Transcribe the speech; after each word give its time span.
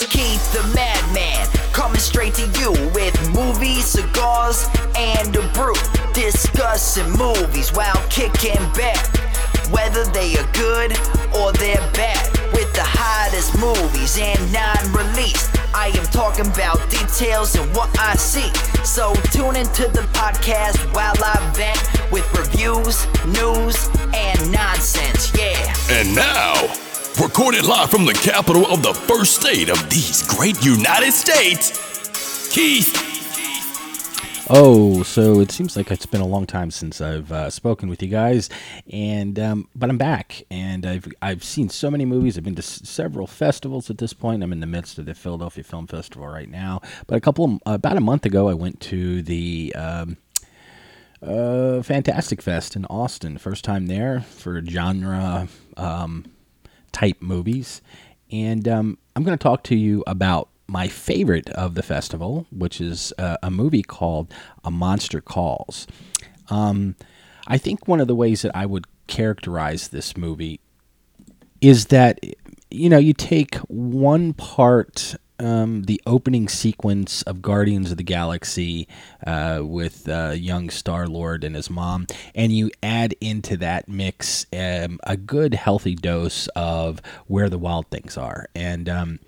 host, 0.00 0.10
Keith 0.10 0.52
the 0.52 0.62
Madman, 0.74 1.46
coming 1.72 2.00
straight 2.00 2.34
to 2.34 2.46
you 2.58 2.72
with 2.94 3.14
movies, 3.32 3.84
cigars, 3.84 4.66
and 4.96 5.34
a 5.36 5.46
brew. 5.52 5.74
Discussing 6.12 7.10
movies 7.12 7.72
while 7.72 8.02
kicking 8.08 8.60
back, 8.72 9.04
whether 9.70 10.04
they 10.12 10.36
are 10.36 10.52
good 10.52 10.92
or 11.34 11.52
they're 11.52 11.90
bad. 11.92 12.38
With 12.52 12.72
the 12.74 12.84
hottest 12.84 13.56
movies 13.58 14.18
and 14.18 14.52
non 14.52 14.92
released, 14.92 15.50
I 15.74 15.88
am 15.96 16.04
talking 16.06 16.46
about 16.46 16.78
details 16.90 17.54
and 17.54 17.74
what 17.74 17.90
I 17.98 18.16
see. 18.16 18.50
So 18.84 19.14
tune 19.32 19.56
into 19.56 19.88
the 19.88 20.06
podcast 20.12 20.78
while 20.94 21.16
I 21.24 21.38
vent 21.54 22.12
with 22.12 22.26
reviews, 22.36 23.06
news, 23.26 23.88
and 24.14 24.52
nonsense. 24.52 25.32
Yeah. 25.36 25.74
And 25.90 26.14
now, 26.14 26.89
recorded 27.20 27.66
live 27.66 27.90
from 27.90 28.06
the 28.06 28.14
capital 28.14 28.66
of 28.66 28.82
the 28.82 28.94
first 28.94 29.40
state 29.40 29.68
of 29.68 29.90
these 29.90 30.26
great 30.34 30.62
United 30.64 31.12
States, 31.12 32.48
Keith. 32.52 32.96
Oh, 34.48 35.02
so 35.02 35.40
it 35.40 35.52
seems 35.52 35.76
like 35.76 35.90
it's 35.90 36.06
been 36.06 36.22
a 36.22 36.26
long 36.26 36.46
time 36.46 36.70
since 36.70 37.00
I've 37.00 37.30
uh, 37.30 37.50
spoken 37.50 37.88
with 37.88 38.02
you 38.02 38.08
guys, 38.08 38.48
and 38.90 39.38
um, 39.38 39.68
but 39.76 39.90
I'm 39.90 39.98
back, 39.98 40.42
and 40.50 40.86
I've 40.86 41.06
I've 41.22 41.44
seen 41.44 41.68
so 41.68 41.90
many 41.90 42.04
movies. 42.04 42.36
I've 42.36 42.44
been 42.44 42.56
to 42.56 42.62
s- 42.62 42.88
several 42.88 43.26
festivals 43.26 43.90
at 43.90 43.98
this 43.98 44.12
point. 44.12 44.42
I'm 44.42 44.52
in 44.52 44.60
the 44.60 44.66
midst 44.66 44.98
of 44.98 45.04
the 45.06 45.14
Philadelphia 45.14 45.62
Film 45.62 45.86
Festival 45.86 46.26
right 46.26 46.48
now, 46.48 46.80
but 47.06 47.16
a 47.16 47.20
couple 47.20 47.44
of, 47.44 47.60
about 47.66 47.96
a 47.96 48.00
month 48.00 48.24
ago, 48.24 48.48
I 48.48 48.54
went 48.54 48.80
to 48.82 49.22
the. 49.22 49.74
Um, 49.76 50.16
uh, 51.22 51.82
Fantastic 51.82 52.40
Fest 52.40 52.74
in 52.76 52.86
Austin. 52.86 53.36
First 53.36 53.62
time 53.62 53.88
there 53.88 54.20
for 54.22 54.64
genre 54.64 55.48
um, 55.76 56.24
type 56.92 57.20
movies. 57.20 57.82
And 58.30 58.66
um, 58.68 58.98
I'm 59.16 59.24
going 59.24 59.36
to 59.36 59.42
talk 59.42 59.64
to 59.64 59.76
you 59.76 60.04
about 60.06 60.48
my 60.66 60.86
favorite 60.86 61.50
of 61.50 61.74
the 61.74 61.82
festival, 61.82 62.46
which 62.52 62.80
is 62.80 63.12
uh, 63.18 63.36
a 63.42 63.50
movie 63.50 63.82
called 63.82 64.32
A 64.64 64.70
Monster 64.70 65.20
Calls. 65.20 65.86
Um, 66.48 66.94
I 67.48 67.58
think 67.58 67.88
one 67.88 68.00
of 68.00 68.06
the 68.06 68.14
ways 68.14 68.42
that 68.42 68.54
I 68.54 68.66
would 68.66 68.86
characterize 69.08 69.88
this 69.88 70.16
movie 70.16 70.60
is 71.60 71.86
that 71.86 72.20
you 72.70 72.88
know 72.88 72.98
you 72.98 73.12
take 73.12 73.56
one 73.66 74.32
part 74.32 75.16
um, 75.40 75.82
the 75.84 76.00
opening 76.06 76.48
sequence 76.48 77.22
of 77.22 77.42
Guardians 77.42 77.90
of 77.90 77.96
the 77.96 78.04
Galaxy 78.04 78.86
uh, 79.26 79.60
with 79.62 80.08
uh, 80.08 80.34
young 80.36 80.70
Star 80.70 81.06
Lord 81.06 81.42
and 81.44 81.56
his 81.56 81.70
mom, 81.70 82.06
and 82.34 82.52
you 82.52 82.70
add 82.82 83.14
into 83.20 83.56
that 83.56 83.88
mix 83.88 84.46
um, 84.52 85.00
a 85.04 85.16
good 85.16 85.54
healthy 85.54 85.94
dose 85.94 86.46
of 86.48 87.00
where 87.26 87.48
the 87.48 87.58
wild 87.58 87.88
things 87.88 88.16
are, 88.16 88.46
and 88.54 88.88
um, 88.88 89.18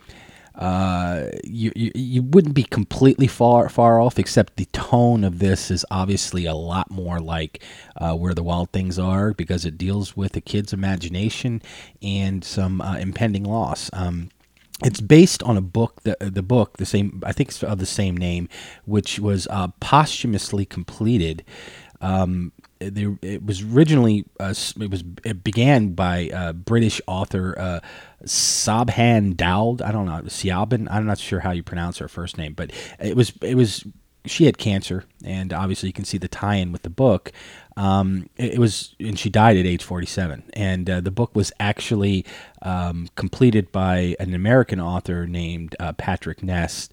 uh, 0.55 1.29
you, 1.45 1.73
you 1.75 1.91
you 1.95 2.23
wouldn't 2.23 2.55
be 2.55 2.65
completely 2.65 3.27
far 3.27 3.69
far 3.69 4.01
off, 4.01 4.19
except 4.19 4.57
the 4.57 4.67
tone 4.67 5.25
of 5.25 5.39
this 5.39 5.71
is 5.71 5.85
obviously 5.91 6.45
a 6.45 6.55
lot 6.55 6.91
more 6.91 7.21
like 7.21 7.63
uh, 7.97 8.15
where 8.15 8.35
the 8.35 8.43
wild 8.43 8.71
things 8.71 8.99
are 8.99 9.33
because 9.33 9.65
it 9.65 9.79
deals 9.79 10.15
with 10.15 10.37
a 10.37 10.41
kid's 10.41 10.73
imagination 10.73 11.63
and 12.03 12.45
some 12.45 12.83
uh, 12.83 12.97
impending 12.97 13.45
loss. 13.45 13.89
Um, 13.95 14.29
it's 14.85 15.01
based 15.01 15.43
on 15.43 15.57
a 15.57 15.61
book, 15.61 16.03
the, 16.03 16.17
the 16.21 16.43
book, 16.43 16.79
the 16.79 16.87
same, 16.87 17.23
I 17.25 17.33
think 17.33 17.51
it's 17.51 17.63
of 17.63 17.79
the 17.79 17.87
same 17.87 18.17
name, 18.17 18.49
which 18.85 19.19
was 19.19 19.47
uh, 19.51 19.69
posthumously 19.81 20.65
completed. 20.65 21.45
Um, 22.01 22.53
it 22.81 23.45
was 23.45 23.63
originally 23.63 24.25
uh, 24.41 24.55
it 24.81 24.91
was 24.91 25.05
it 25.25 25.45
began 25.45 25.91
by 25.91 26.31
uh, 26.31 26.53
British 26.53 27.01
author 27.07 27.57
uh, 27.57 27.81
Sabhan 28.25 29.37
Dowd. 29.37 29.83
I 29.83 29.93
don't 29.93 30.07
know 30.07 30.23
Siabhan. 30.23 30.89
I'm 30.91 31.07
not 31.07 31.19
sure 31.19 31.41
how 31.41 31.53
you 31.53 31.63
pronounce 31.63 31.99
her 31.99 32.09
first 32.09 32.39
name, 32.39 32.55
but 32.55 32.73
it 32.99 33.17
was 33.17 33.33
it 33.41 33.55
was 33.55 33.87
she 34.25 34.47
had 34.47 34.59
cancer, 34.59 35.05
and 35.25 35.53
obviously 35.53 35.89
you 35.89 35.93
can 35.93 36.05
see 36.05 36.19
the 36.19 36.29
tie-in 36.29 36.73
with 36.73 36.83
the 36.83 36.91
book. 36.91 37.33
Um, 37.77 38.29
it, 38.37 38.59
was, 38.59 38.95
and 39.01 39.19
she 39.19 39.31
died 39.31 39.57
at 39.57 39.67
age 39.67 39.83
47. 39.83 40.45
And 40.53 40.89
uh, 40.89 41.01
the 41.01 41.11
book 41.11 41.35
was 41.35 41.53
actually 41.59 42.25
um, 42.61 43.09
completed 43.17 43.73
by 43.73 44.17
an 44.21 44.35
American 44.35 44.81
author 44.81 45.27
named 45.27 45.75
uh, 45.81 45.93
Patrick 45.95 46.43
Ness. 46.43 46.89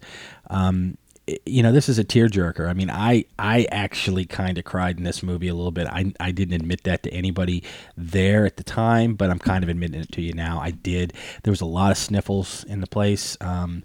Um, 0.50 0.98
you 1.46 1.62
know, 1.62 1.72
this 1.72 1.90
is 1.90 2.00
a 2.00 2.04
tearjerker. 2.04 2.68
I 2.68 2.74
mean, 2.74 2.90
I 2.90 3.26
I 3.38 3.68
actually 3.72 4.26
kind 4.26 4.58
of 4.58 4.64
cried 4.64 4.98
in 4.98 5.04
this 5.04 5.22
movie 5.22 5.48
a 5.48 5.54
little 5.54 5.70
bit. 5.70 5.86
I 5.86 6.12
I 6.20 6.32
didn't 6.32 6.56
admit 6.56 6.86
that 6.86 7.04
to 7.04 7.14
anybody 7.14 7.64
there 7.96 8.48
at 8.48 8.58
the 8.58 8.64
time, 8.64 9.14
but 9.14 9.30
I'm 9.30 9.38
kind 9.38 9.64
of 9.64 9.70
admitting 9.70 10.02
it 10.02 10.12
to 10.14 10.22
you 10.24 10.34
now. 10.34 10.60
I 10.60 10.72
did. 10.72 11.14
There 11.44 11.52
was 11.52 11.62
a 11.62 11.66
lot 11.66 11.92
of 11.92 11.98
sniffles 11.98 12.64
in 12.64 12.82
the 12.82 12.88
place. 12.88 13.38
Um, 13.42 13.84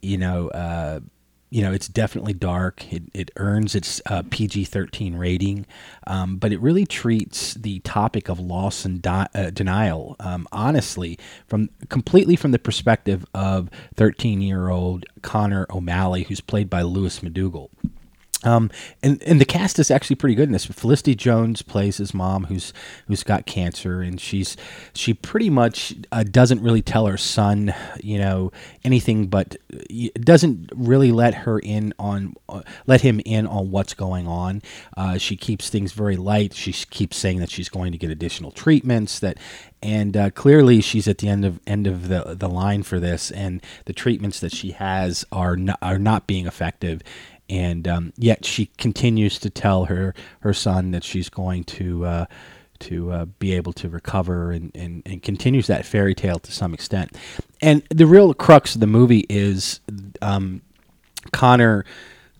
you 0.00 0.18
know, 0.18 0.48
uh, 0.48 1.00
you 1.52 1.60
know, 1.60 1.70
it's 1.70 1.86
definitely 1.86 2.32
dark. 2.32 2.90
It, 2.90 3.02
it 3.12 3.30
earns 3.36 3.74
its 3.74 4.00
uh, 4.06 4.22
PG 4.30 4.64
13 4.64 5.16
rating, 5.16 5.66
um, 6.06 6.38
but 6.38 6.50
it 6.50 6.58
really 6.60 6.86
treats 6.86 7.52
the 7.52 7.80
topic 7.80 8.30
of 8.30 8.40
loss 8.40 8.86
and 8.86 9.02
di- 9.02 9.28
uh, 9.34 9.50
denial, 9.50 10.16
um, 10.18 10.48
honestly, 10.50 11.18
from 11.46 11.68
completely 11.90 12.36
from 12.36 12.52
the 12.52 12.58
perspective 12.58 13.26
of 13.34 13.68
13 13.96 14.40
year 14.40 14.70
old 14.70 15.04
Conor 15.20 15.66
O'Malley, 15.68 16.22
who's 16.22 16.40
played 16.40 16.70
by 16.70 16.80
Lewis 16.80 17.22
MacDougall. 17.22 17.70
Um, 18.44 18.70
and 19.02 19.22
and 19.22 19.40
the 19.40 19.44
cast 19.44 19.78
is 19.78 19.90
actually 19.90 20.16
pretty 20.16 20.34
good 20.34 20.48
in 20.48 20.52
this. 20.52 20.66
Felicity 20.66 21.14
Jones 21.14 21.62
plays 21.62 21.98
his 21.98 22.12
mom, 22.12 22.44
who's 22.44 22.72
who's 23.06 23.22
got 23.22 23.46
cancer, 23.46 24.00
and 24.00 24.20
she's 24.20 24.56
she 24.94 25.14
pretty 25.14 25.50
much 25.50 25.94
uh, 26.10 26.24
doesn't 26.24 26.62
really 26.62 26.82
tell 26.82 27.06
her 27.06 27.16
son, 27.16 27.74
you 28.02 28.18
know, 28.18 28.50
anything, 28.84 29.26
but 29.26 29.56
doesn't 30.20 30.70
really 30.74 31.12
let 31.12 31.34
her 31.34 31.58
in 31.58 31.94
on 31.98 32.34
uh, 32.48 32.62
let 32.86 33.02
him 33.02 33.20
in 33.24 33.46
on 33.46 33.70
what's 33.70 33.94
going 33.94 34.26
on. 34.26 34.62
Uh, 34.96 35.18
she 35.18 35.36
keeps 35.36 35.70
things 35.70 35.92
very 35.92 36.16
light. 36.16 36.54
She 36.54 36.72
keeps 36.72 37.16
saying 37.16 37.38
that 37.38 37.50
she's 37.50 37.68
going 37.68 37.92
to 37.92 37.98
get 37.98 38.10
additional 38.10 38.50
treatments 38.50 39.18
that. 39.20 39.38
And 39.84 40.16
uh, 40.16 40.30
clearly, 40.30 40.80
she's 40.80 41.08
at 41.08 41.18
the 41.18 41.28
end 41.28 41.44
of 41.44 41.58
end 41.66 41.88
of 41.88 42.06
the 42.06 42.36
the 42.38 42.48
line 42.48 42.84
for 42.84 43.00
this, 43.00 43.32
and 43.32 43.60
the 43.86 43.92
treatments 43.92 44.38
that 44.38 44.54
she 44.54 44.70
has 44.70 45.24
are 45.32 45.56
not, 45.56 45.76
are 45.82 45.98
not 45.98 46.28
being 46.28 46.46
effective 46.46 47.02
and 47.48 47.86
um, 47.88 48.12
yet 48.16 48.44
she 48.44 48.66
continues 48.78 49.38
to 49.40 49.50
tell 49.50 49.86
her 49.86 50.14
her 50.40 50.54
son 50.54 50.90
that 50.92 51.04
she's 51.04 51.28
going 51.28 51.64
to 51.64 52.04
uh, 52.04 52.26
to 52.80 53.12
uh, 53.12 53.24
be 53.38 53.52
able 53.54 53.72
to 53.72 53.88
recover 53.88 54.50
and, 54.50 54.72
and, 54.74 55.02
and 55.06 55.22
continues 55.22 55.68
that 55.68 55.86
fairy 55.86 56.14
tale 56.14 56.38
to 56.40 56.50
some 56.50 56.74
extent. 56.74 57.16
And 57.60 57.82
the 57.90 58.06
real 58.06 58.34
crux 58.34 58.74
of 58.74 58.80
the 58.80 58.88
movie 58.88 59.24
is 59.28 59.80
um, 60.20 60.62
Conor 61.32 61.84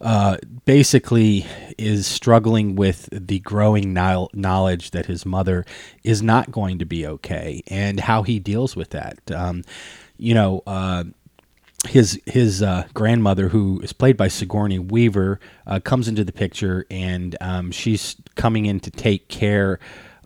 uh, 0.01 0.37
basically 0.65 1.47
is 1.79 2.09
struggling 2.09 2.75
with 2.75 3.09
the 3.13 3.39
growing 3.39 3.93
knowledge 3.93 4.91
that 4.91 5.07
his 5.07 5.25
mother 5.25 5.65
is 6.03 6.23
not 6.23 6.51
going 6.51 6.81
to 6.81 6.84
be 6.84 7.07
okay 7.07 7.63
and 7.69 8.01
how 8.01 8.25
he 8.25 8.41
deals 8.41 8.75
with 8.75 8.91
that. 8.91 9.19
Um, 9.31 9.63
you 10.17 10.34
know, 10.34 10.63
uh, 10.67 11.05
his 11.88 12.20
his 12.26 12.62
uh, 12.62 12.84
grandmother, 12.94 13.48
who 13.48 13.81
is 13.81 13.93
played 13.93 14.16
by 14.16 14.28
Sigourney 14.28 14.78
Weaver, 14.78 15.41
uh, 15.66 15.81
comes 15.81 16.09
into 16.09 16.25
the 16.25 16.32
picture, 16.32 16.87
and 16.91 17.37
um, 17.41 17.70
she's 17.72 18.16
coming 18.37 18.66
in 18.66 18.81
to 18.81 18.91
take 18.91 19.28
care 19.28 19.81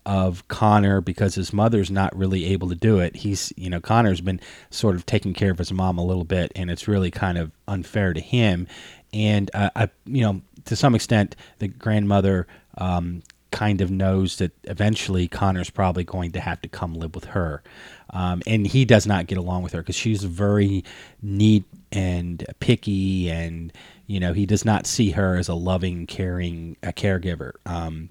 of 0.05 0.47
Conor 0.47 1.01
because 1.01 1.35
his 1.35 1.51
mother's 1.51 1.91
not 1.91 2.15
really 2.15 2.45
able 2.45 2.69
to 2.69 2.75
do 2.75 2.99
it. 2.99 3.17
He's 3.17 3.51
you 3.57 3.69
know 3.69 3.81
Conor's 3.81 4.21
been 4.21 4.39
sort 4.69 4.95
of 4.95 5.05
taking 5.05 5.33
care 5.33 5.51
of 5.51 5.57
his 5.57 5.71
mom 5.73 5.97
a 5.97 6.05
little 6.05 6.23
bit, 6.23 6.51
and 6.55 6.69
it's 6.69 6.87
really 6.87 7.11
kind 7.11 7.37
of 7.37 7.51
unfair 7.67 8.13
to 8.13 8.21
him. 8.21 8.67
And 9.11 9.49
uh, 9.53 9.71
I 9.75 9.89
you 10.05 10.21
know 10.21 10.41
to 10.65 10.75
some 10.75 10.95
extent 10.95 11.35
the 11.59 11.67
grandmother. 11.67 12.47
Um, 12.77 13.23
kind 13.57 13.81
of 13.81 13.89
knows 13.89 14.37
that 14.37 14.51
eventually 14.65 15.27
Conor's 15.27 15.71
probably 15.71 16.03
going 16.03 16.31
to 16.31 16.39
have 16.39 16.61
to 16.61 16.69
come 16.69 16.93
live 16.93 17.15
with 17.15 17.25
her. 17.25 17.63
Um, 18.11 18.43
and 18.45 18.67
he 18.67 18.85
does 18.85 19.07
not 19.07 19.25
get 19.25 19.39
along 19.39 19.63
with 19.63 19.73
her 19.73 19.79
because 19.79 19.95
she's 19.95 20.23
very 20.23 20.83
neat 21.23 21.63
and 21.91 22.45
picky, 22.59 23.31
and 23.31 23.73
you 24.05 24.19
know 24.19 24.33
he 24.33 24.45
does 24.45 24.63
not 24.63 24.85
see 24.85 25.09
her 25.11 25.35
as 25.37 25.47
a 25.49 25.55
loving, 25.55 26.05
caring 26.05 26.77
a 26.83 26.93
caregiver. 26.93 27.53
Um, 27.65 28.09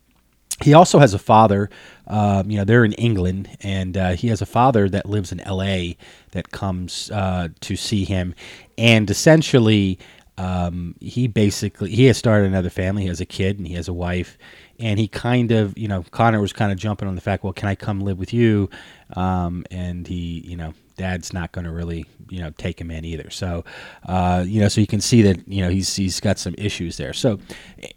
he 0.62 0.74
also 0.74 0.98
has 0.98 1.14
a 1.14 1.18
father. 1.18 1.70
Um, 2.08 2.50
you 2.50 2.58
know, 2.58 2.64
they're 2.64 2.84
in 2.84 2.94
England, 2.94 3.56
and 3.60 3.96
uh, 3.96 4.10
he 4.14 4.26
has 4.28 4.42
a 4.42 4.46
father 4.46 4.88
that 4.88 5.06
lives 5.06 5.30
in 5.30 5.38
L.A. 5.40 5.96
that 6.32 6.50
comes 6.50 7.08
uh, 7.12 7.48
to 7.60 7.76
see 7.76 8.04
him, 8.04 8.34
and 8.76 9.08
essentially, 9.08 10.00
um, 10.38 10.96
he 11.00 11.28
basically 11.28 11.90
he 11.90 12.06
has 12.06 12.16
started 12.16 12.48
another 12.48 12.70
family. 12.70 13.02
He 13.02 13.08
has 13.08 13.20
a 13.20 13.26
kid, 13.26 13.58
and 13.58 13.68
he 13.68 13.74
has 13.74 13.88
a 13.88 13.92
wife, 13.94 14.36
and 14.78 14.98
he 14.98 15.08
kind 15.08 15.52
of, 15.52 15.76
you 15.76 15.88
know, 15.88 16.04
Conor 16.10 16.40
was 16.40 16.52
kind 16.52 16.72
of 16.72 16.78
jumping 16.78 17.08
on 17.08 17.14
the 17.14 17.20
fact, 17.20 17.44
well, 17.44 17.52
can 17.52 17.68
I 17.68 17.74
come 17.74 18.00
live 18.00 18.18
with 18.18 18.32
you? 18.32 18.68
Um, 19.14 19.64
and 19.70 20.06
he, 20.06 20.42
you 20.46 20.56
know, 20.56 20.74
dad's 20.96 21.32
not 21.32 21.52
going 21.52 21.64
to 21.64 21.70
really, 21.70 22.06
you 22.28 22.40
know, 22.40 22.50
take 22.58 22.80
him 22.80 22.90
in 22.90 23.04
either. 23.04 23.30
So, 23.30 23.64
uh, 24.06 24.44
you 24.46 24.60
know, 24.60 24.68
so 24.68 24.80
you 24.80 24.86
can 24.86 25.00
see 25.00 25.22
that, 25.22 25.46
you 25.46 25.62
know, 25.62 25.70
he's 25.70 25.94
he's 25.94 26.20
got 26.20 26.38
some 26.38 26.54
issues 26.58 26.96
there. 26.96 27.12
So, 27.12 27.38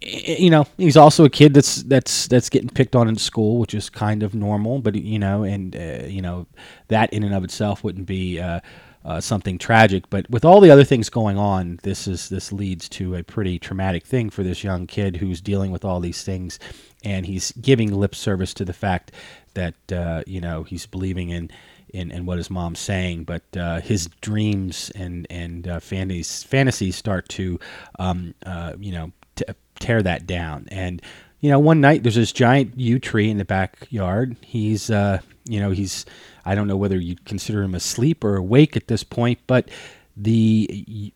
you 0.00 0.50
know, 0.50 0.66
he's 0.76 0.96
also 0.96 1.24
a 1.24 1.30
kid 1.30 1.54
that's 1.54 1.82
that's 1.82 2.28
that's 2.28 2.48
getting 2.48 2.68
picked 2.68 2.94
on 2.94 3.08
in 3.08 3.16
school, 3.16 3.58
which 3.58 3.74
is 3.74 3.90
kind 3.90 4.22
of 4.22 4.34
normal. 4.34 4.80
But 4.80 4.94
you 4.94 5.18
know, 5.18 5.42
and 5.42 5.74
uh, 5.74 6.06
you 6.06 6.22
know, 6.22 6.46
that 6.88 7.12
in 7.12 7.22
and 7.22 7.34
of 7.34 7.44
itself 7.44 7.82
wouldn't 7.84 8.06
be. 8.06 8.40
Uh, 8.40 8.60
uh, 9.04 9.20
something 9.20 9.58
tragic. 9.58 10.08
But 10.10 10.28
with 10.30 10.44
all 10.44 10.60
the 10.60 10.70
other 10.70 10.84
things 10.84 11.08
going 11.08 11.38
on, 11.38 11.80
this 11.82 12.06
is 12.06 12.28
this 12.28 12.52
leads 12.52 12.88
to 12.90 13.16
a 13.16 13.22
pretty 13.22 13.58
traumatic 13.58 14.04
thing 14.04 14.30
for 14.30 14.42
this 14.42 14.62
young 14.64 14.86
kid 14.86 15.16
who's 15.16 15.40
dealing 15.40 15.70
with 15.70 15.84
all 15.84 16.00
these 16.00 16.22
things, 16.22 16.58
and 17.04 17.26
he's 17.26 17.52
giving 17.52 17.92
lip 17.92 18.14
service 18.14 18.54
to 18.54 18.64
the 18.64 18.72
fact 18.72 19.12
that 19.54 19.74
uh, 19.92 20.22
you 20.26 20.40
know 20.40 20.64
he's 20.64 20.86
believing 20.86 21.30
in. 21.30 21.50
In, 21.92 22.12
in 22.12 22.24
what 22.24 22.38
his 22.38 22.50
mom's 22.50 22.78
saying, 22.78 23.24
but 23.24 23.42
uh, 23.56 23.80
his 23.80 24.06
dreams 24.20 24.92
and 24.94 25.26
and 25.28 25.66
uh, 25.66 25.80
fantasies 25.80 26.44
fantasies 26.44 26.94
start 26.94 27.28
to, 27.30 27.58
um, 27.98 28.32
uh, 28.46 28.74
you 28.78 28.92
know, 28.92 29.10
t- 29.34 29.44
tear 29.80 30.00
that 30.00 30.24
down. 30.24 30.68
And 30.70 31.02
you 31.40 31.50
know, 31.50 31.58
one 31.58 31.80
night 31.80 32.02
there's 32.02 32.14
this 32.14 32.32
giant 32.32 32.78
yew 32.78 32.98
tree 32.98 33.30
in 33.30 33.38
the 33.38 33.44
backyard. 33.44 34.36
He's, 34.42 34.90
uh, 34.90 35.20
you 35.50 35.60
know, 35.60 35.70
he's 35.70 36.06
I 36.44 36.54
don't 36.54 36.68
know 36.68 36.76
whether 36.76 36.98
you'd 36.98 37.24
consider 37.24 37.62
him 37.62 37.74
asleep 37.74 38.24
or 38.24 38.36
awake 38.36 38.76
at 38.76 38.88
this 38.88 39.04
point, 39.04 39.40
but 39.46 39.68
the 40.16 41.12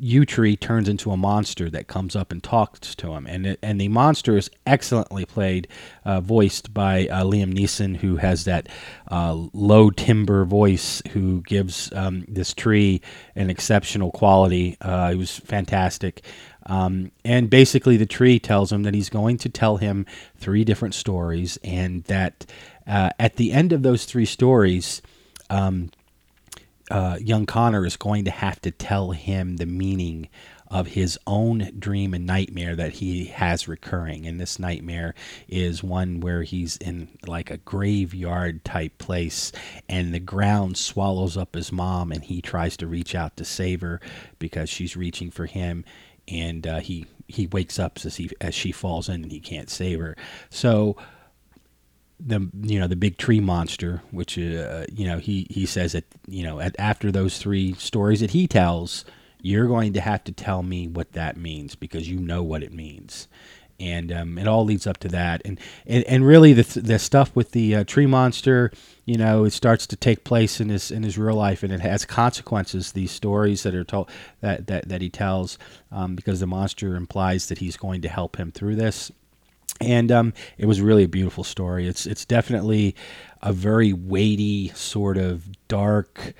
yew 0.00 0.24
tree 0.24 0.56
turns 0.56 0.88
into 0.88 1.10
a 1.10 1.16
monster 1.16 1.68
that 1.68 1.86
comes 1.86 2.16
up 2.16 2.32
and 2.32 2.42
talks 2.42 2.94
to 2.94 3.12
him, 3.12 3.26
and 3.26 3.56
and 3.62 3.80
the 3.80 3.88
monster 3.88 4.36
is 4.36 4.50
excellently 4.66 5.26
played, 5.26 5.68
uh, 6.04 6.20
voiced 6.20 6.72
by 6.72 7.06
uh, 7.08 7.22
Liam 7.22 7.52
Neeson, 7.52 7.96
who 7.96 8.16
has 8.16 8.44
that 8.44 8.68
uh, 9.10 9.34
low 9.52 9.90
timbre 9.90 10.44
voice, 10.44 11.02
who 11.12 11.42
gives 11.42 11.92
um, 11.92 12.24
this 12.26 12.54
tree 12.54 13.02
an 13.36 13.50
exceptional 13.50 14.10
quality. 14.10 14.76
Uh, 14.80 15.10
it 15.12 15.16
was 15.16 15.38
fantastic. 15.38 16.24
Um, 16.66 17.10
and 17.24 17.50
basically, 17.50 17.96
the 17.96 18.06
tree 18.06 18.38
tells 18.38 18.72
him 18.72 18.82
that 18.84 18.94
he's 18.94 19.10
going 19.10 19.38
to 19.38 19.48
tell 19.48 19.78
him 19.78 20.06
three 20.36 20.64
different 20.64 20.94
stories, 20.94 21.58
and 21.62 22.04
that 22.04 22.46
uh, 22.90 23.10
at 23.20 23.36
the 23.36 23.52
end 23.52 23.72
of 23.72 23.84
those 23.84 24.04
three 24.04 24.24
stories, 24.24 25.00
um, 25.48 25.92
uh, 26.90 27.16
young 27.20 27.46
Conor 27.46 27.86
is 27.86 27.96
going 27.96 28.24
to 28.24 28.32
have 28.32 28.60
to 28.62 28.72
tell 28.72 29.12
him 29.12 29.56
the 29.56 29.66
meaning 29.66 30.28
of 30.68 30.88
his 30.88 31.16
own 31.24 31.70
dream 31.78 32.14
and 32.14 32.26
nightmare 32.26 32.74
that 32.74 32.94
he 32.94 33.26
has 33.26 33.68
recurring. 33.68 34.26
And 34.26 34.40
this 34.40 34.58
nightmare 34.58 35.14
is 35.48 35.84
one 35.84 36.18
where 36.18 36.42
he's 36.42 36.76
in 36.78 37.08
like 37.28 37.50
a 37.50 37.58
graveyard 37.58 38.64
type 38.64 38.98
place 38.98 39.52
and 39.88 40.12
the 40.12 40.20
ground 40.20 40.76
swallows 40.76 41.36
up 41.36 41.54
his 41.54 41.70
mom 41.70 42.10
and 42.10 42.24
he 42.24 42.42
tries 42.42 42.76
to 42.78 42.88
reach 42.88 43.14
out 43.14 43.36
to 43.36 43.44
save 43.44 43.82
her 43.82 44.00
because 44.40 44.68
she's 44.68 44.96
reaching 44.96 45.30
for 45.30 45.46
him 45.46 45.84
and 46.26 46.66
uh, 46.66 46.80
he 46.80 47.06
he 47.28 47.46
wakes 47.46 47.78
up 47.78 47.98
as 48.04 48.16
he 48.16 48.30
as 48.40 48.54
she 48.54 48.72
falls 48.72 49.08
in 49.08 49.22
and 49.22 49.32
he 49.32 49.40
can't 49.40 49.70
save 49.70 50.00
her. 50.00 50.16
So 50.50 50.96
the 52.24 52.48
you 52.62 52.78
know 52.78 52.86
the 52.86 52.96
big 52.96 53.16
tree 53.16 53.40
monster, 53.40 54.02
which 54.10 54.38
uh, 54.38 54.84
you 54.92 55.06
know 55.06 55.18
he 55.18 55.46
he 55.50 55.66
says 55.66 55.92
that 55.92 56.04
you 56.26 56.42
know 56.42 56.60
at, 56.60 56.76
after 56.78 57.10
those 57.10 57.38
three 57.38 57.74
stories 57.74 58.20
that 58.20 58.30
he 58.30 58.46
tells, 58.46 59.04
you're 59.40 59.66
going 59.66 59.92
to 59.94 60.00
have 60.00 60.24
to 60.24 60.32
tell 60.32 60.62
me 60.62 60.86
what 60.86 61.12
that 61.12 61.36
means 61.36 61.74
because 61.74 62.08
you 62.08 62.18
know 62.18 62.42
what 62.42 62.62
it 62.62 62.72
means, 62.72 63.28
and 63.78 64.12
um, 64.12 64.38
it 64.38 64.46
all 64.46 64.64
leads 64.64 64.86
up 64.86 64.98
to 64.98 65.08
that, 65.08 65.42
and 65.44 65.58
and, 65.86 66.04
and 66.04 66.26
really 66.26 66.52
the 66.52 66.80
the 66.80 66.98
stuff 66.98 67.34
with 67.34 67.52
the 67.52 67.76
uh, 67.76 67.84
tree 67.84 68.06
monster, 68.06 68.70
you 69.06 69.16
know, 69.16 69.44
it 69.44 69.52
starts 69.52 69.86
to 69.88 69.96
take 69.96 70.22
place 70.22 70.60
in 70.60 70.68
his 70.68 70.90
in 70.90 71.02
his 71.02 71.16
real 71.16 71.36
life, 71.36 71.62
and 71.62 71.72
it 71.72 71.80
has 71.80 72.04
consequences. 72.04 72.92
These 72.92 73.12
stories 73.12 73.62
that 73.62 73.74
are 73.74 73.84
told 73.84 74.10
that 74.40 74.66
that 74.66 74.88
that 74.88 75.00
he 75.00 75.08
tells, 75.08 75.58
um, 75.90 76.14
because 76.14 76.40
the 76.40 76.46
monster 76.46 76.94
implies 76.96 77.48
that 77.48 77.58
he's 77.58 77.76
going 77.76 78.02
to 78.02 78.08
help 78.08 78.36
him 78.36 78.52
through 78.52 78.76
this 78.76 79.10
and 79.80 80.12
um, 80.12 80.34
it 80.58 80.66
was 80.66 80.80
really 80.80 81.04
a 81.04 81.08
beautiful 81.08 81.44
story. 81.44 81.86
It's 81.86 82.06
it's 82.06 82.24
definitely 82.24 82.94
a 83.42 83.52
very 83.52 83.92
weighty, 83.92 84.68
sort 84.68 85.16
of 85.16 85.46
dark, 85.68 86.34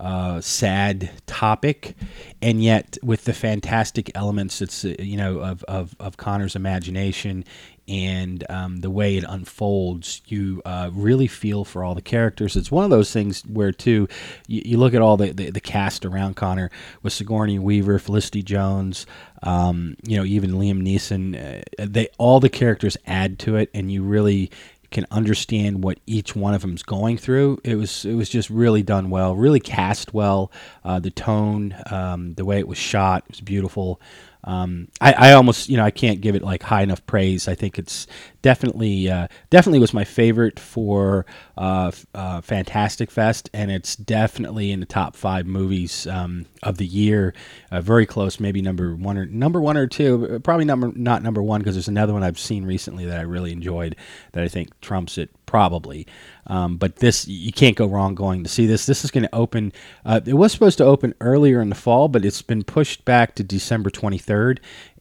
uh, 0.00 0.40
sad 0.40 1.10
topic, 1.26 1.94
and 2.42 2.62
yet 2.62 2.98
with 3.02 3.24
the 3.24 3.32
fantastic 3.32 4.10
elements, 4.14 4.60
it's 4.60 4.84
uh, 4.84 4.94
you 4.98 5.16
know 5.16 5.38
of, 5.40 5.62
of 5.64 5.94
of 6.00 6.16
Conor's 6.16 6.56
imagination 6.56 7.44
and 7.88 8.44
um, 8.50 8.78
the 8.78 8.90
way 8.90 9.16
it 9.16 9.24
unfolds, 9.28 10.20
you 10.26 10.60
uh, 10.64 10.90
really 10.92 11.28
feel 11.28 11.64
for 11.64 11.84
all 11.84 11.94
the 11.94 12.02
characters. 12.02 12.56
It's 12.56 12.70
one 12.70 12.84
of 12.84 12.90
those 12.90 13.12
things 13.12 13.42
where, 13.46 13.70
too, 13.70 14.08
you, 14.48 14.62
you 14.64 14.76
look 14.76 14.92
at 14.92 15.02
all 15.02 15.16
the, 15.16 15.30
the, 15.30 15.50
the, 15.50 15.60
cast 15.60 16.04
around 16.04 16.34
Conor 16.34 16.70
with 17.02 17.12
Sigourney 17.12 17.58
Weaver, 17.60 18.00
Felicity 18.00 18.42
Jones, 18.42 19.06
um, 19.44 19.96
you 20.04 20.16
know, 20.16 20.24
even 20.24 20.52
Liam 20.52 20.82
Neeson. 20.82 21.60
Uh, 21.60 21.86
they 21.86 22.08
all 22.18 22.40
the 22.40 22.48
characters 22.48 22.96
add 23.06 23.38
to 23.40 23.56
it, 23.56 23.70
and 23.72 23.92
you 23.92 24.02
really 24.02 24.50
can 24.90 25.06
understand 25.10 25.82
what 25.82 25.98
each 26.06 26.36
one 26.36 26.54
of 26.54 26.62
them's 26.62 26.82
going 26.82 27.18
through. 27.18 27.60
It 27.64 27.76
was 27.76 28.04
it 28.04 28.14
was 28.14 28.28
just 28.28 28.50
really 28.50 28.82
done 28.82 29.10
well, 29.10 29.34
really 29.34 29.60
cast 29.60 30.14
well. 30.14 30.50
Uh, 30.84 30.98
the 30.98 31.10
tone, 31.10 31.74
um, 31.90 32.34
the 32.34 32.44
way 32.44 32.58
it 32.58 32.68
was 32.68 32.78
shot 32.78 33.24
it 33.24 33.32
was 33.32 33.40
beautiful. 33.40 34.00
Um, 34.44 34.88
I, 35.00 35.12
I, 35.12 35.32
almost, 35.32 35.68
you 35.68 35.76
know, 35.76 35.84
I 35.84 35.90
can't 35.90 36.20
give 36.20 36.36
it 36.36 36.42
like 36.42 36.62
high 36.62 36.82
enough 36.82 37.04
praise. 37.06 37.48
I 37.48 37.54
think 37.54 37.78
it's 37.78 38.06
definitely, 38.42 39.10
uh, 39.10 39.26
definitely 39.50 39.80
was 39.80 39.92
my 39.92 40.04
favorite 40.04 40.60
for 40.60 41.26
uh, 41.58 41.90
uh, 42.14 42.40
Fantastic 42.42 43.10
Fest, 43.10 43.50
and 43.52 43.70
it's 43.70 43.96
definitely 43.96 44.70
in 44.70 44.78
the 44.80 44.86
top 44.86 45.16
five 45.16 45.46
movies 45.46 46.06
um, 46.06 46.46
of 46.62 46.78
the 46.78 46.86
year. 46.86 47.34
Uh, 47.72 47.80
very 47.80 48.06
close, 48.06 48.38
maybe 48.38 48.62
number 48.62 48.94
one 48.94 49.18
or 49.18 49.26
number 49.26 49.60
one 49.60 49.76
or 49.76 49.88
two. 49.88 50.40
Probably 50.44 50.64
number 50.64 50.92
not 50.94 51.22
number 51.22 51.42
one 51.42 51.60
because 51.60 51.74
there's 51.74 51.88
another 51.88 52.12
one 52.12 52.22
I've 52.22 52.38
seen 52.38 52.64
recently 52.64 53.04
that 53.06 53.18
I 53.18 53.22
really 53.22 53.52
enjoyed 53.52 53.96
that 54.32 54.44
I 54.44 54.48
think 54.48 54.80
trumps 54.80 55.18
it 55.18 55.30
probably. 55.46 56.06
Um, 56.48 56.76
but 56.76 56.96
this, 56.96 57.26
you 57.26 57.52
can't 57.52 57.76
go 57.76 57.86
wrong 57.86 58.14
going 58.14 58.44
to 58.44 58.50
see 58.50 58.66
this. 58.66 58.86
This 58.86 59.04
is 59.04 59.10
going 59.10 59.24
to 59.24 59.34
open. 59.34 59.72
Uh, 60.04 60.20
it 60.24 60.34
was 60.34 60.52
supposed 60.52 60.78
to 60.78 60.84
open 60.84 61.14
earlier 61.20 61.60
in 61.60 61.70
the 61.70 61.74
fall, 61.74 62.08
but 62.08 62.24
it's 62.24 62.42
been 62.42 62.62
pushed 62.62 63.04
back 63.04 63.34
to 63.36 63.42
December 63.42 63.90
23rd. 63.90 64.35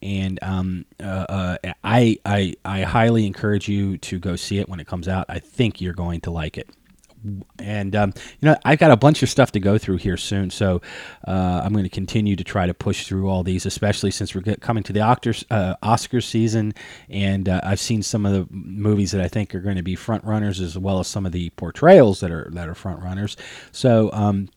And 0.02 0.40
um, 0.42 0.86
uh, 1.00 1.04
uh, 1.64 1.74
I, 1.84 2.18
I, 2.26 2.56
I 2.64 2.82
highly 2.84 3.26
encourage 3.26 3.68
you 3.68 3.98
to 4.00 4.20
go 4.20 4.36
see 4.36 4.60
it 4.60 4.70
when 4.70 4.80
it 4.80 4.88
comes 4.88 5.08
out. 5.08 5.26
I 5.30 5.40
think 5.40 5.82
you're 5.82 5.94
going 5.94 6.22
to 6.22 6.32
like 6.32 6.58
it 6.58 6.70
and 7.60 7.96
um, 7.96 8.14
you 8.40 8.48
know 8.48 8.56
I've 8.64 8.80
got 8.80 8.92
a 8.92 8.98
bunch 8.98 9.24
of 9.24 9.30
stuff 9.30 9.52
to 9.54 9.60
go 9.60 9.78
through 9.78 9.98
here 9.98 10.18
soon, 10.18 10.50
so 10.50 10.82
uh, 11.28 11.62
I'm 11.64 11.74
going 11.74 11.84
to 11.84 11.90
continue 11.90 12.36
to 12.36 12.44
try 12.44 12.66
to 12.66 12.74
push 12.74 13.08
through 13.08 13.30
all 13.30 13.44
these, 13.44 13.66
especially 13.66 14.12
since 14.12 14.36
we're 14.36 14.56
coming 14.58 14.84
to 14.84 14.94
the 14.94 15.00
Oscars, 15.00 15.44
uh, 15.50 15.76
Oscar 15.82 16.22
season, 16.22 16.74
and 17.10 17.50
uh, 17.50 17.62
I've 17.64 17.80
seen 17.80 18.04
some 18.04 18.26
of 18.26 18.34
the 18.34 18.48
movies 18.52 19.12
that 19.12 19.22
I 19.22 19.28
think 19.28 19.56
are 19.56 19.60
going 19.60 19.78
to 19.78 19.84
be 19.84 19.96
front 19.96 20.24
runners, 20.24 20.60
as 20.60 20.78
well 20.78 21.00
as 21.00 21.08
some 21.08 21.26
of 21.26 21.32
the 21.32 21.50
portrayals 21.52 22.20
that 22.20 22.32
are 22.32 22.50
that 22.52 22.70
are 22.70 22.76
front 22.76 23.02
runners. 23.02 23.38
So. 23.72 24.12
Um, 24.14 24.50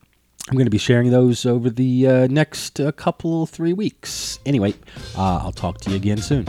I'm 0.49 0.57
going 0.57 0.67
to 0.67 0.71
be 0.71 0.79
sharing 0.79 1.11
those 1.11 1.45
over 1.45 1.71
the 1.71 2.07
uh, 2.07 2.27
next 2.29 2.79
uh, 2.81 2.93
couple 2.93 3.47
three 3.47 3.73
weeks. 3.73 4.39
Anyway, 4.47 4.75
uh, 5.17 5.41
I'll 5.43 5.53
talk 5.53 5.81
to 5.83 5.91
you 5.91 5.97
again 5.97 6.19
soon. 6.19 6.47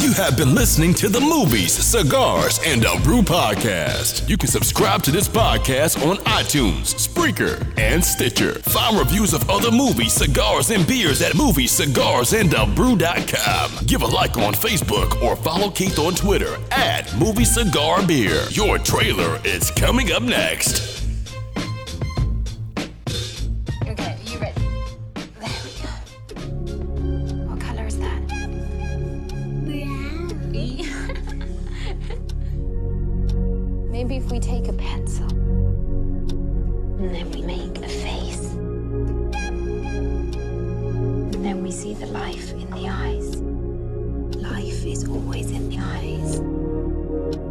You 0.00 0.12
have 0.12 0.36
been 0.36 0.54
listening 0.54 0.94
to 0.94 1.08
the 1.08 1.20
Movies, 1.20 1.72
Cigars, 1.72 2.60
and 2.64 2.84
a 2.84 2.96
Brew 3.00 3.22
podcast. 3.22 4.28
You 4.28 4.36
can 4.36 4.48
subscribe 4.48 5.02
to 5.02 5.10
this 5.10 5.26
podcast 5.28 6.00
on 6.08 6.18
iTunes, 6.18 6.94
Spreaker, 6.94 7.66
and 7.78 8.04
Stitcher. 8.04 8.52
Find 8.60 8.96
reviews 8.96 9.34
of 9.34 9.50
other 9.50 9.72
movies, 9.72 10.12
cigars, 10.12 10.70
and 10.70 10.86
beers 10.86 11.20
at 11.20 11.32
moviescigarsandabrew.com. 11.32 13.86
Give 13.86 14.02
a 14.02 14.06
like 14.06 14.38
on 14.38 14.54
Facebook 14.54 15.20
or 15.20 15.34
follow 15.36 15.68
Keith 15.68 15.98
on 15.98 16.14
Twitter 16.14 16.56
at 16.70 17.12
Movie 17.18 17.44
Cigar 17.44 18.06
Beer. 18.06 18.44
Your 18.50 18.78
trailer 18.78 19.40
is 19.44 19.72
coming 19.72 20.12
up 20.12 20.22
next. 20.22 20.97
And 36.98 37.14
then 37.14 37.30
we 37.30 37.42
make 37.42 37.78
a 37.78 37.88
face. 37.88 38.52
And 41.32 41.44
then 41.44 41.62
we 41.62 41.70
see 41.70 41.94
the 41.94 42.06
life 42.06 42.50
in 42.50 42.68
the 42.70 42.88
eyes. 42.88 43.36
Life 44.36 44.84
is 44.84 45.06
always 45.08 45.52
in 45.52 45.68
the 45.70 45.78
eyes. 45.78 46.40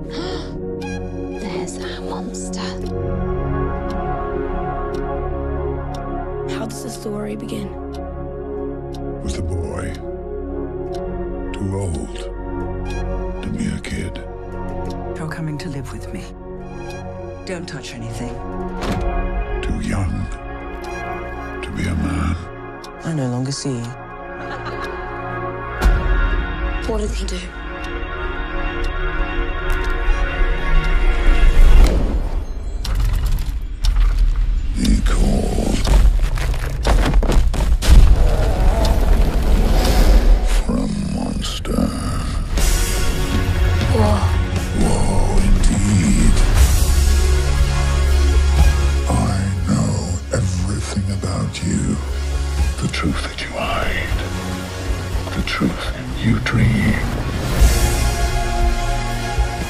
There's 1.42 1.78
our 1.82 2.02
monster. 2.02 2.60
How 6.54 6.66
does 6.66 6.84
the 6.84 6.90
story 6.90 7.38
begin? 7.38 7.70
With 9.22 9.40
a 9.40 9.44
boy. 9.44 9.94
Too 11.54 11.80
old 11.80 12.18
to 13.44 13.50
be 13.58 13.68
a 13.68 13.80
kid. 13.80 14.18
You're 15.18 15.32
coming 15.32 15.58
to 15.60 15.70
live 15.70 15.94
with 15.94 16.14
me. 16.14 16.26
Don't 17.46 17.66
touch 17.66 17.94
anything. 17.94 19.27
Too 19.68 19.82
young 19.82 20.26
to 21.62 21.70
be 21.76 21.84
a 21.84 21.96
man. 21.96 22.36
I 23.04 23.14
no 23.14 23.28
longer 23.28 23.52
see 23.52 23.70
you. 23.70 23.84
What 26.88 27.02
did 27.02 27.12
he 27.12 27.26
do? 27.26 27.57
Truth 55.48 55.98
you 56.24 56.40
dream. 56.42 56.94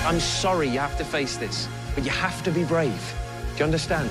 I'm 0.06 0.20
sorry 0.20 0.68
you 0.68 0.80
have 0.80 0.98
to 0.98 1.06
face 1.06 1.38
this, 1.38 1.68
but 1.94 2.04
you 2.04 2.10
have 2.10 2.44
to 2.44 2.52
be 2.52 2.64
brave. 2.64 3.14
Do 3.54 3.60
you 3.60 3.66
understand? 3.66 4.10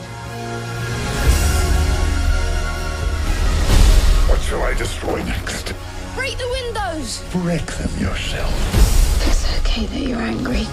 What 4.29 4.41
shall 4.41 4.63
I 4.63 4.75
destroy 4.75 5.23
next? 5.25 5.75
Break 6.15 6.39
the 6.39 6.49
windows! 6.49 7.25
Break 7.33 7.67
them 7.67 7.91
yourself. 7.99 8.55
It's 9.27 9.59
okay 9.59 9.87
that 9.87 10.01
you're 10.01 10.21
angry. 10.21 10.67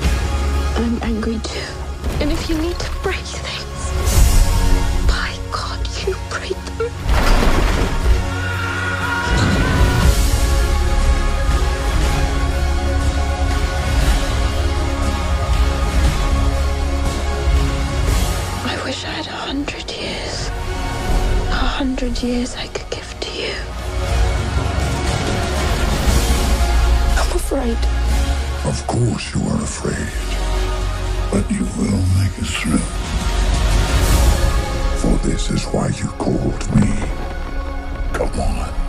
I'm 0.75 1.01
angry 1.01 1.39
too. 1.39 1.73
And 2.21 2.31
if 2.31 2.49
you 2.49 2.57
need 2.59 2.77
to 2.77 2.91
break 3.01 3.25
things, 3.25 3.72
years 22.23 22.55
I 22.55 22.67
could 22.67 22.89
give 22.89 23.19
to 23.19 23.31
you. 23.31 23.53
I'm 27.19 27.31
afraid. 27.35 27.77
Of 28.65 28.87
course 28.87 29.35
you 29.35 29.41
are 29.49 29.61
afraid. 29.61 30.07
But 31.31 31.51
you 31.51 31.65
will 31.77 32.03
make 32.19 32.35
it 32.39 32.47
through. 32.47 32.77
For 35.01 35.27
this 35.27 35.49
is 35.49 35.65
why 35.65 35.89
you 35.89 36.07
called 36.17 36.63
me. 36.75 36.93
Come 38.13 38.39
on. 38.39 38.82